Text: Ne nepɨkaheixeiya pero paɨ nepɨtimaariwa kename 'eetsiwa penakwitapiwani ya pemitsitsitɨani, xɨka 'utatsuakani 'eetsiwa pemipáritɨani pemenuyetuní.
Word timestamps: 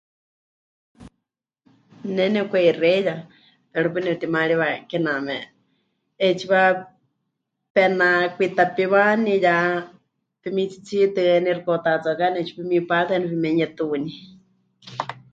Ne 2.15 2.25
nepɨkaheixeiya 2.33 3.15
pero 3.71 3.87
paɨ 3.93 4.01
nepɨtimaariwa 4.05 4.67
kename 4.89 5.37
'eetsiwa 6.21 6.61
penakwitapiwani 7.73 9.33
ya 9.45 9.55
pemitsitsitɨani, 10.41 11.49
xɨka 11.57 11.71
'utatsuakani 11.75 12.35
'eetsiwa 12.39 12.59
pemipáritɨani 12.61 13.25
pemenuyetuní. 13.31 14.11